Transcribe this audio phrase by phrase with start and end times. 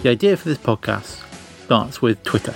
[0.00, 1.24] The idea for this podcast
[1.64, 2.54] starts with Twitter.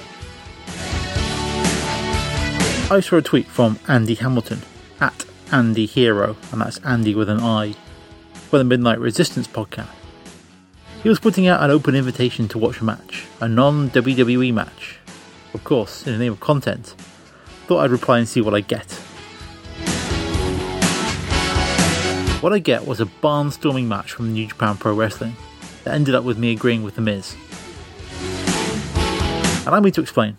[2.89, 4.63] I saw a tweet from Andi Hamilton
[5.01, 7.75] at Andi Hero, and that's Andi with an I,
[8.33, 9.89] for the Midnight Resistance podcast.
[11.03, 14.99] He was putting out an open invitation to watch a match, a non WWE match.
[15.53, 16.95] Of course, in the name of content.
[17.67, 18.89] Thought I'd reply and see what I get.
[22.41, 25.35] What I get was a barnstorming match from New Japan Pro Wrestling
[25.85, 27.37] that ended up with me agreeing with The Miz.
[29.67, 30.37] Allow me to explain.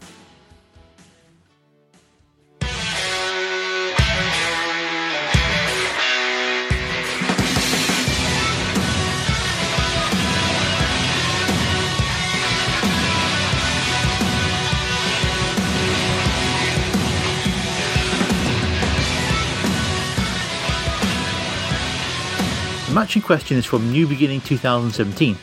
[22.94, 25.36] Match in question is from New Beginning 2017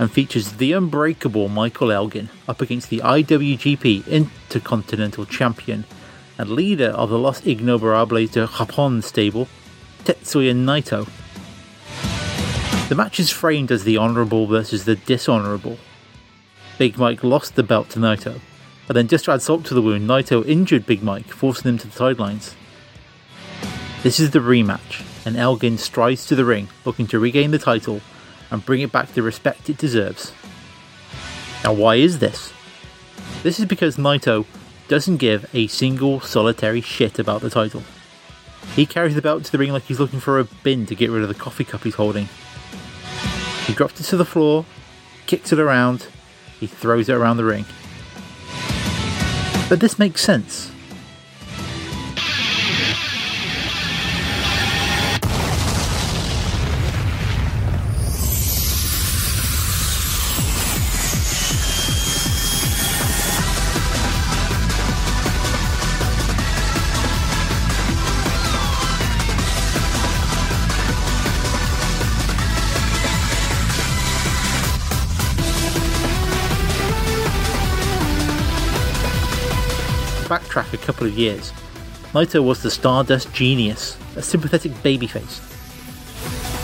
[0.00, 5.84] and features the unbreakable Michael Elgin up against the IWGP Intercontinental Champion
[6.36, 9.46] and leader of the Los Ingobernables de Japón stable,
[10.02, 11.08] Tetsuya Naito.
[12.88, 15.78] The match is framed as the honourable versus the dishonourable.
[16.76, 18.40] Big Mike lost the belt to Naito,
[18.88, 21.78] and then just to add salt to the wound, Naito injured Big Mike, forcing him
[21.78, 22.56] to the sidelines.
[24.02, 28.00] This is the rematch, and Elgin strides to the ring, looking to regain the title
[28.50, 30.32] and bring it back the respect it deserves.
[31.64, 32.52] Now, why is this?
[33.42, 34.46] This is because Naito
[34.88, 37.82] doesn't give a single solitary shit about the title.
[38.74, 41.10] He carries the belt to the ring like he's looking for a bin to get
[41.10, 42.28] rid of the coffee cup he's holding.
[43.66, 44.64] He drops it to the floor,
[45.26, 46.08] kicks it around,
[46.58, 47.64] he throws it around the ring.
[49.68, 50.72] But this makes sense.
[80.30, 81.50] Backtrack a couple of years,
[82.12, 85.40] Naito was the Stardust Genius, a sympathetic babyface.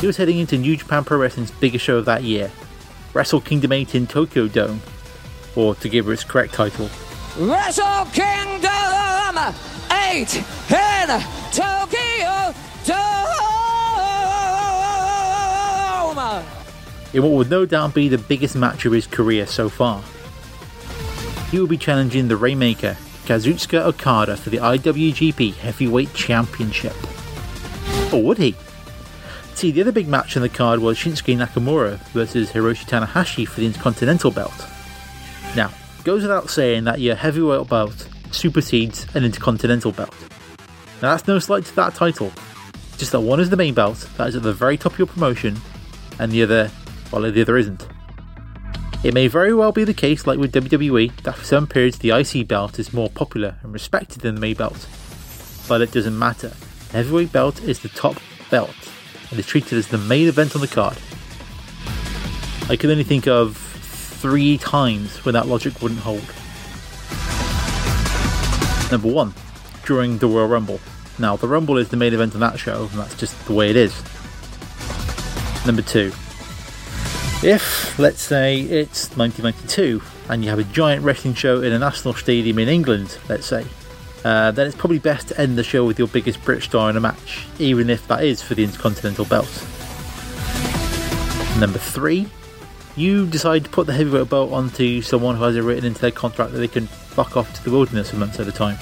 [0.00, 2.52] He was heading into New Japan Pro Wrestling's biggest show of that year,
[3.12, 4.80] Wrestle Kingdom 8 in Tokyo Dome,
[5.56, 6.88] or to give her its correct title,
[7.38, 8.70] Wrestle Kingdom
[9.90, 13.36] 8 in Tokyo Dome!
[17.12, 20.04] in what would no doubt be the biggest match of his career so far.
[21.50, 26.94] He will be challenging the Rainmaker, Kazuchika Okada for the IWGP Heavyweight Championship.
[28.12, 28.54] Or would he?
[29.54, 33.60] See, the other big match on the card was Shinsuke Nakamura versus Hiroshi Tanahashi for
[33.60, 34.54] the Intercontinental belt.
[35.56, 35.72] Now,
[36.04, 40.14] goes without saying that your heavyweight belt supersedes an Intercontinental belt.
[41.02, 42.32] Now, that's no slight to that title,
[42.96, 45.08] just that one is the main belt, that is at the very top of your
[45.08, 45.56] promotion,
[46.20, 46.70] and the other,
[47.10, 47.86] well, the other isn't.
[49.04, 52.10] It may very well be the case, like with WWE, that for some periods the
[52.10, 54.88] IC belt is more popular and respected than the main belt.
[55.68, 56.52] But it doesn't matter.
[56.90, 58.16] Heavyweight belt is the top
[58.50, 58.74] belt
[59.30, 60.98] and is treated as the main event on the card.
[62.68, 66.24] I can only think of three times when that logic wouldn't hold.
[68.90, 69.34] Number one,
[69.84, 70.80] during the Royal Rumble.
[71.18, 73.70] Now, the Rumble is the main event on that show, and that's just the way
[73.70, 73.94] it is.
[75.64, 76.12] Number two,
[77.42, 82.14] if, let's say, it's 1992 and you have a giant wrestling show in a national
[82.14, 83.64] stadium in England, let's say,
[84.24, 86.96] uh, then it's probably best to end the show with your biggest British star in
[86.96, 89.46] a match, even if that is for the Intercontinental belt.
[91.58, 92.26] Number three,
[92.96, 96.10] you decide to put the heavyweight belt onto someone who has it written into their
[96.10, 98.78] contract that they can fuck off to the wilderness for months at a time.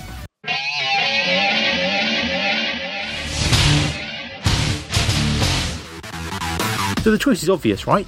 [7.02, 8.06] So the choice is obvious, right?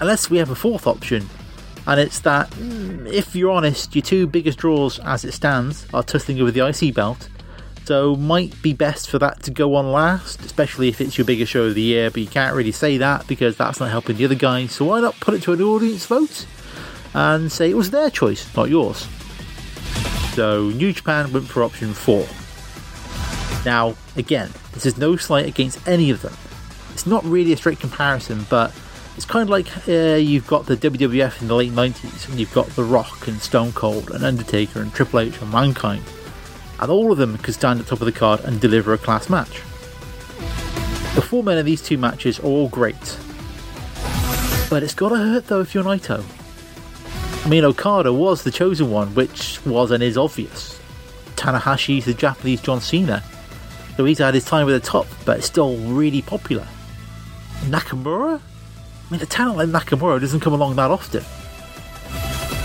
[0.00, 1.28] Unless we have a fourth option,
[1.86, 6.02] and it's that, mm, if you're honest, your two biggest draws as it stands are
[6.02, 7.28] tussling over the IC belt,
[7.84, 11.52] so might be best for that to go on last, especially if it's your biggest
[11.52, 14.24] show of the year, but you can't really say that because that's not helping the
[14.24, 16.46] other guys, so why not put it to an audience vote
[17.14, 19.06] and say it was their choice, not yours?
[20.34, 22.26] So New Japan went for option 4.
[23.64, 26.34] Now, again, this is no slight against any of them.
[26.92, 28.72] It's not really a straight comparison, but
[29.16, 32.52] it's kind of like uh, you've got the WWF in the late 90s, and you've
[32.52, 36.04] got The Rock and Stone Cold and Undertaker and Triple H and Mankind,
[36.80, 38.98] and all of them could stand at the top of the card and deliver a
[38.98, 39.62] class match.
[41.14, 43.18] The format of these two matches are all great,
[44.68, 46.22] but it's gotta hurt though if you're Naito.
[47.44, 50.78] I mean, Okada was the chosen one, which was and is obvious.
[51.36, 53.22] Tanahashi's the Japanese John Cena,
[53.96, 56.66] so he's had his time at the top, but it's still really popular.
[57.64, 58.42] Nakamura?
[59.06, 61.22] I mean, a talent like Nakamura doesn't come along that often.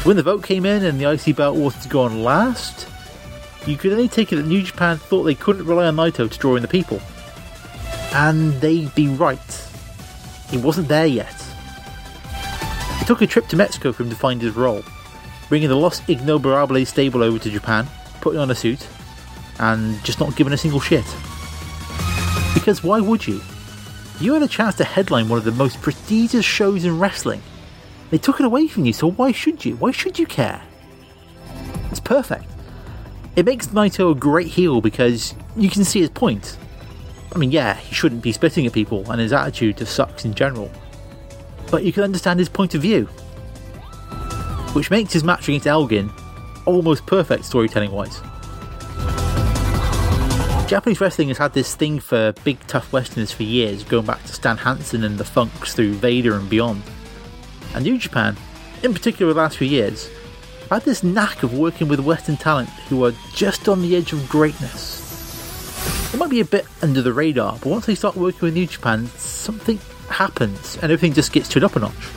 [0.04, 2.88] When the vote came in and the IC belt was to go on last,
[3.68, 6.40] you could only take it that New Japan thought they couldn't rely on Naito to
[6.40, 7.00] draw in the people.
[8.14, 9.70] And they'd be right.
[10.50, 11.36] He wasn't there yet.
[13.00, 14.84] It took a trip to Mexico for him to find his role,
[15.48, 17.88] bringing the Los Ingobernables stable over to Japan,
[18.20, 18.88] putting on a suit,
[19.60, 21.06] and just not giving a single shit.
[22.56, 23.42] Because why would you?
[24.22, 27.42] You had a chance to headline one of the most prestigious shows in wrestling.
[28.12, 29.76] They took it away from you, so why should you?
[29.78, 30.62] Why should you care?
[31.90, 32.46] It's perfect.
[33.36, 36.60] It makes Naito a great heel because you can see his point.
[37.34, 40.36] I mean, yeah, he shouldn't be spitting at people, and his attitude just sucks in
[40.36, 40.70] general.
[41.72, 43.06] But you can understand his point of view.
[44.74, 46.12] Which makes his match against Elgin
[46.68, 48.22] almost perfect storytelling wise.
[50.72, 54.32] Japanese wrestling has had this thing for big tough westerners for years, going back to
[54.32, 56.82] Stan Hansen and the Funks through Vader and beyond.
[57.76, 58.38] And New Japan,
[58.82, 60.10] in particular the last few years,
[60.62, 64.14] have had this knack of working with western talent who are just on the edge
[64.14, 66.14] of greatness.
[66.14, 68.68] It might be a bit under the radar, but once they start working with New
[68.68, 69.78] Japan, something
[70.08, 72.08] happens and everything just gets turned up a notch.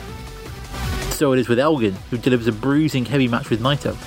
[1.09, 3.97] So it is with Elgin, who delivers a bruising heavy match with Naito.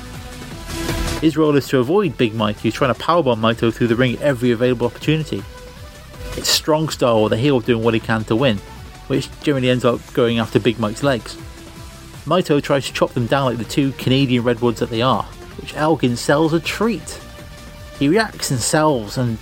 [1.20, 4.14] His role is to avoid Big Mike, who's trying to powerbomb Naito through the ring
[4.14, 5.42] at every available opportunity.
[6.36, 8.58] It's strong style the heel doing what he can to win,
[9.08, 11.36] which generally ends up going after Big Mike's legs.
[12.24, 15.24] Naito tries to chop them down like the two Canadian redwoods that they are,
[15.60, 17.20] which Elgin sells a treat.
[17.98, 19.38] He reacts and sells and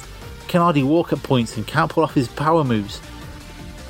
[0.49, 3.03] can hardly walk at points and can't pull off his power moves.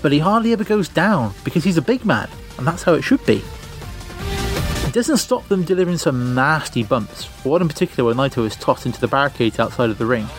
[0.03, 2.29] But he hardly ever goes down because he's a big man,
[2.59, 3.45] and that's how it should be.
[4.97, 8.87] It doesn't stop them delivering some nasty bumps, one in particular where Naito is tossed
[8.87, 10.23] into the barricades outside of the ring.
[10.23, 10.31] And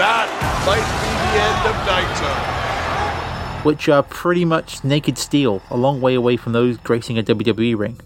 [0.00, 0.26] that
[0.64, 3.66] might be the end of Naito.
[3.66, 7.76] which are pretty much naked steel, a long way away from those gracing a WWE
[7.76, 8.00] ring.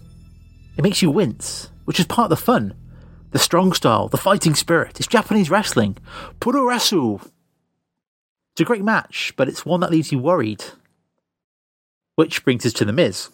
[0.75, 2.73] It makes you wince, which is part of the fun.
[3.31, 5.95] The strong style, the fighting spirit, it's Japanese wrestling.
[6.41, 7.25] Puroresu.
[8.57, 10.63] It's a great match, but it's one that leaves you worried.
[12.15, 13.29] Which brings us to The Miz.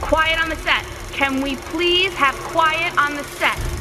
[0.00, 0.84] Quiet on the set.
[1.12, 3.79] Can we please have quiet on the set?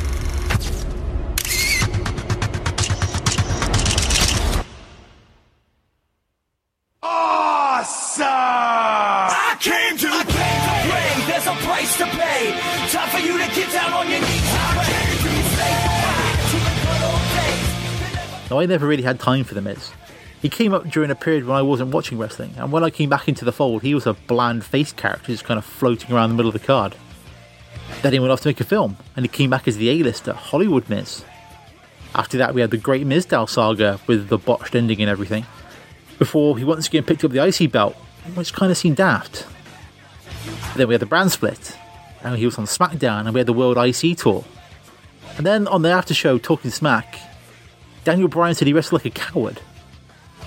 [18.50, 19.92] Now, I never really had time for The Miz.
[20.42, 23.10] He came up during a period when I wasn't watching wrestling, and when I came
[23.10, 26.30] back into the fold, he was a bland face character just kind of floating around
[26.30, 26.96] the middle of the card.
[28.02, 30.34] Then he went off to make a film, and he came back as the A-lister,
[30.34, 31.26] Hollywood Miz.
[32.16, 35.46] After that, we had the Great Mizdow saga with the botched ending and everything,
[36.18, 37.96] before he once again picked up the IC belt,
[38.34, 39.46] which kind of seemed daft.
[40.76, 41.78] Then we had the brand split,
[42.24, 44.46] and he was on SmackDown, and we had the World IC tour.
[45.38, 47.20] And then on the after show, Talking Smack,
[48.10, 49.62] Daniel Bryan said he wrestled like a coward.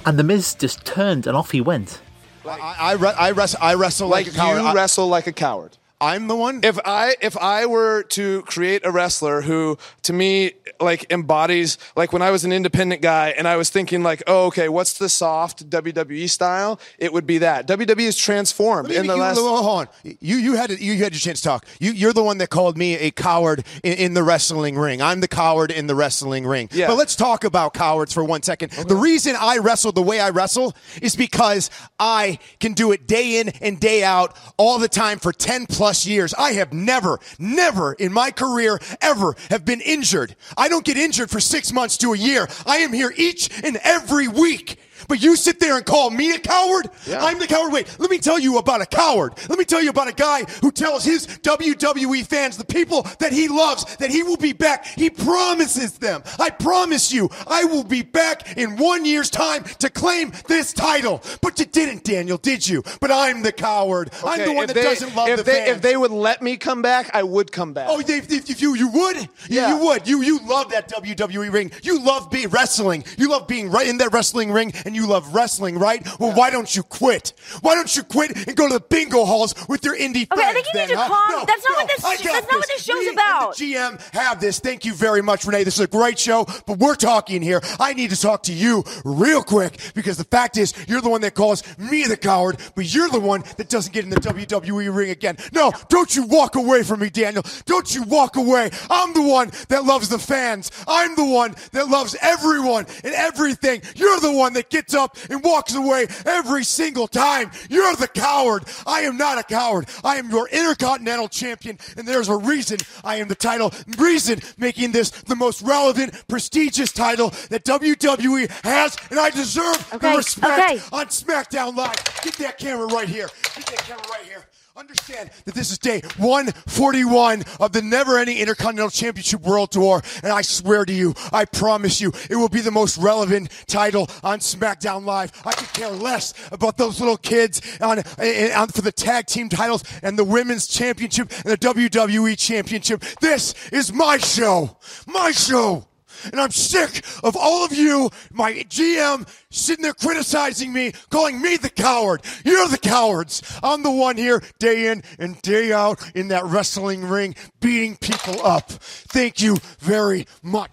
[0.04, 2.00] And The Miz just turned and off he went.
[2.44, 4.60] I, I, re- I, wrestle, I wrestle like, like a coward.
[4.62, 5.78] you I, wrestle like a coward.
[6.02, 6.60] I'm the one.
[6.64, 12.12] If I if I were to create a wrestler who to me like embodies like
[12.12, 15.08] when I was an independent guy and I was thinking like oh okay what's the
[15.08, 19.38] soft WWE style it would be that WWE is transformed me- in the you- last
[19.38, 19.88] hold on.
[20.02, 21.66] You you had to, you had your chance to talk.
[21.78, 25.00] You you're the one that called me a coward in, in the wrestling ring.
[25.00, 26.68] I'm the coward in the wrestling ring.
[26.72, 26.88] Yeah.
[26.88, 28.72] But let's talk about cowards for one second.
[28.72, 33.38] The reason I wrestle the way I wrestle is because I can do it day
[33.38, 36.34] in and day out all the time for 10 plus years.
[36.34, 40.34] I have never, never in my career ever have been injured.
[40.56, 42.48] I don't get injured for six months to a year.
[42.66, 44.78] I am here each and every week.
[45.08, 46.88] But you sit there and call me a coward?
[47.10, 47.72] I'm the coward.
[47.72, 49.34] Wait, let me tell you about a coward.
[49.48, 53.32] Let me tell you about a guy who tells his WWE fans, the people that
[53.32, 54.84] he loves, that he will be back.
[54.86, 56.22] He promises them.
[56.38, 61.22] I promise you, I will be back in one year's time to claim this title.
[61.40, 62.82] But you didn't, Daniel, did you?
[63.00, 64.10] But I'm the coward.
[64.24, 65.76] I'm the one that they- doesn't love if the they, fans.
[65.76, 67.86] If they would let me come back, I would come back.
[67.90, 69.76] Oh, if, if, if you you would, You- Yeah.
[69.76, 70.06] you would.
[70.08, 71.70] You you love that WWE ring.
[71.82, 73.04] You love being wrestling.
[73.16, 76.06] You love being right in that wrestling ring, and and you love wrestling, right?
[76.20, 77.32] Well, why don't you quit?
[77.62, 80.52] Why don't you quit and go to the bingo halls with your indie Okay, I
[80.52, 81.08] think you need to huh?
[81.08, 83.56] calm- No, that's not no, what this- that's not what this show's and about.
[83.56, 84.58] the GM have this.
[84.60, 85.64] Thank you very much, Renee.
[85.64, 87.60] This is a great show, but we're talking here.
[87.80, 91.20] I need to talk to you real quick because the fact is, you're the one
[91.22, 94.94] that calls me the coward, but you're the one that doesn't get in the WWE
[94.94, 95.36] ring again.
[95.52, 97.44] No, don't you walk away from me, Daniel.
[97.66, 98.70] Don't you walk away.
[98.90, 100.70] I'm the one that loves the fans.
[100.88, 103.82] I'm the one that loves everyone and everything.
[103.94, 107.50] You're the one that gets up and walks away every single time.
[107.70, 108.64] You're the coward.
[108.86, 109.88] I am not a coward.
[110.04, 113.72] I am your Intercontinental Champion, and there's a reason I am the title.
[113.98, 120.10] Reason making this the most relevant, prestigious title that WWE has, and I deserve Okay,
[120.10, 120.96] the respect okay.
[120.96, 121.96] on SmackDown Live.
[122.22, 123.28] Get that camera right here.
[123.54, 124.44] Get that camera right here.
[124.74, 130.00] Understand that this is day 141 of the never ending Intercontinental Championship World Tour.
[130.22, 134.08] And I swear to you, I promise you, it will be the most relevant title
[134.22, 135.30] on SmackDown Live.
[135.44, 139.50] I could care less about those little kids on, eh, on for the tag team
[139.50, 143.02] titles and the women's championship and the WWE championship.
[143.20, 144.78] This is my show.
[145.06, 145.86] My show.
[146.24, 151.56] And I'm sick of all of you, my GM, sitting there criticizing me, calling me
[151.56, 152.22] the coward.
[152.44, 153.42] You're the cowards.
[153.62, 158.44] I'm the one here day in and day out in that wrestling ring, beating people
[158.44, 158.70] up.
[158.70, 160.70] Thank you very much.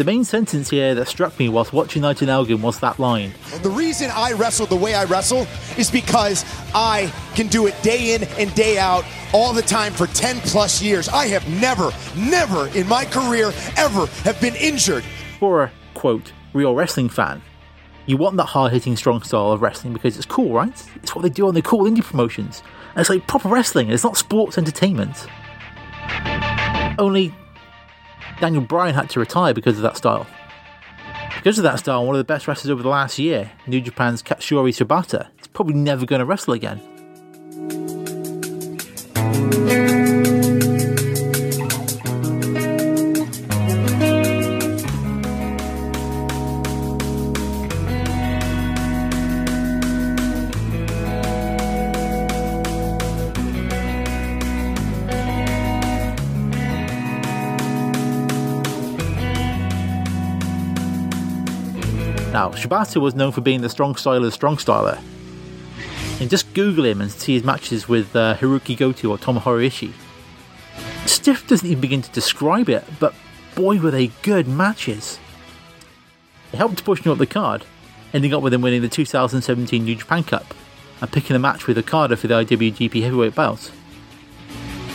[0.00, 3.34] The main sentence here that struck me whilst watching Naito and Elgin was that line.
[3.62, 6.42] The reason I wrestle the way I wrestle is because
[6.74, 9.04] I can do it day in and day out
[9.34, 11.10] all the time for 10 plus years.
[11.10, 15.04] I have never, never in my career ever have been injured.
[15.38, 17.42] For a, quote, real wrestling fan,
[18.06, 20.82] you want that hard hitting, strong style of wrestling because it's cool, right?
[21.02, 22.62] It's what they do on the cool indie promotions.
[22.94, 25.26] And it's like proper wrestling, it's not sports entertainment.
[26.98, 27.34] Only
[28.40, 30.26] Daniel Bryan had to retire because of that style.
[31.36, 34.22] Because of that style, one of the best wrestlers over the last year, New Japan's
[34.22, 36.80] Katsuyori Shibata, is probably never going to wrestle again.
[62.32, 65.02] Now, Shibata was known for being the strong styler, the strong styler.
[66.20, 69.92] And just Google him and see his matches with uh, Hiroki Goto or Tomohiro Ishii.
[71.08, 73.14] Stiff doesn't even begin to describe it, but
[73.56, 75.18] boy were they good matches.
[76.52, 77.64] It helped to push him up the card,
[78.14, 80.54] ending up with him winning the 2017 New Japan Cup
[81.00, 83.72] and picking a match with Okada for the IWGP Heavyweight belt.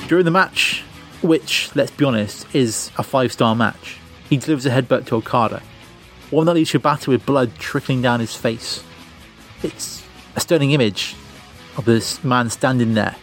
[0.07, 0.83] During the match,
[1.21, 3.97] which, let's be honest, is a five star match,
[4.29, 5.61] he delivers a headbutt to Okada,
[6.35, 8.83] one that leaves Shibata with blood trickling down his face.
[9.63, 10.03] It's
[10.35, 11.15] a stunning image
[11.77, 13.15] of this man standing there,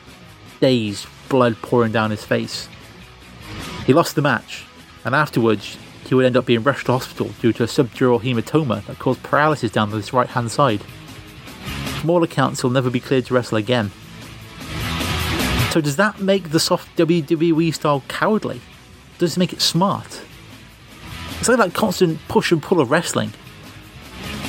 [0.60, 2.70] dazed, blood pouring down his face.
[3.84, 4.64] He lost the match,
[5.04, 5.76] and afterwards,
[6.06, 9.22] he would end up being rushed to hospital due to a subdural hematoma that caused
[9.22, 10.80] paralysis down his right hand side.
[12.00, 13.90] From all accounts, he'll never be cleared to wrestle again.
[15.70, 18.62] So, does that make the soft WWE style cowardly?
[19.18, 20.22] Does it make it smart?
[21.42, 23.32] It's like that constant push and pull of wrestling.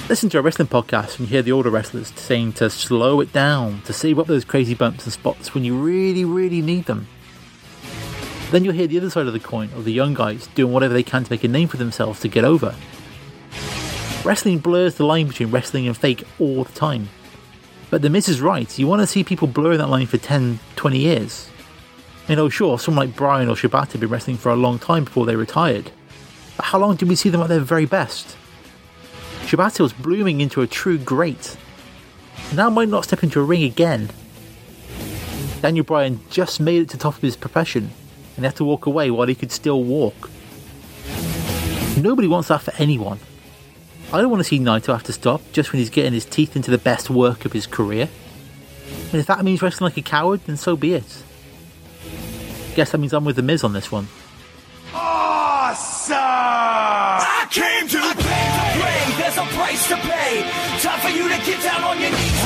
[0.10, 3.34] Listen to a wrestling podcast and you hear the older wrestlers saying to slow it
[3.34, 7.08] down, to save up those crazy bumps and spots when you really, really need them.
[8.52, 10.94] Then you'll hear the other side of the coin of the young guys doing whatever
[10.94, 12.76] they can to make a name for themselves to get over.
[14.24, 17.10] Wrestling blurs the line between wrestling and fake all the time.
[17.90, 20.60] But the Miz is right, you want to see people blurring that line for 10,
[20.76, 21.50] 20 years.
[22.28, 25.06] You know, sure, someone like Bryan or Shibata have been wrestling for a long time
[25.06, 25.92] before they retired.
[26.58, 28.38] But how long did we see them at their very best?
[29.42, 31.58] Shibata was blooming into a true great.
[32.54, 34.10] Now might not step into a ring again.
[35.62, 37.92] Daniel Bryan just made it to the top of his profession
[38.36, 40.30] and had to walk away while he could still walk.
[41.98, 43.20] Nobody wants that for anyone.
[44.12, 46.56] I don't want to see Naito have to stop just when he's getting his teeth
[46.56, 48.10] into the best work of his career.
[49.12, 51.24] And if that means wrestling like a coward, then so be it.
[52.76, 54.08] Guess that means I'm with the Miz on this one.
[56.04, 56.18] Awesome!
[56.20, 60.44] I came to I came to play, there's a price to pay.
[60.82, 62.43] Time for you to get down on your knees